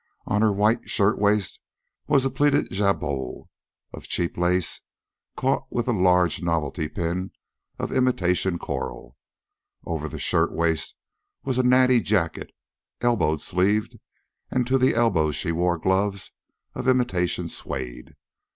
On 0.25 0.41
her 0.41 0.51
white 0.51 0.89
shirtwaist 0.89 1.59
was 2.07 2.25
a 2.25 2.31
pleated 2.31 2.71
jabot 2.71 3.45
of 3.93 4.07
cheap 4.07 4.35
lace, 4.35 4.81
caught 5.37 5.67
with 5.71 5.87
a 5.87 5.93
large 5.93 6.41
novelty 6.41 6.87
pin 6.87 7.29
of 7.77 7.91
imitation 7.91 8.57
coral. 8.57 9.15
Over 9.85 10.09
the 10.09 10.17
shirtwaist 10.17 10.95
was 11.43 11.59
a 11.59 11.63
natty 11.63 12.01
jacket, 12.01 12.51
elbow 12.99 13.37
sleeved, 13.37 13.99
and 14.49 14.65
to 14.65 14.79
the 14.79 14.95
elbows 14.95 15.35
she 15.35 15.51
wore 15.51 15.77
gloves 15.77 16.31
of 16.73 16.87
imitation 16.87 17.47
suede. 17.47 18.15